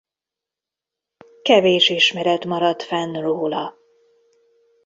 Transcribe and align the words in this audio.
Kevés 1.41 1.89
ismeret 1.89 2.45
maradt 2.45 2.83
fenn 2.83 3.13
róla. 3.21 3.73